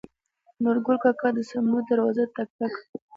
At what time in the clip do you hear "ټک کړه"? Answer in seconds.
2.57-2.93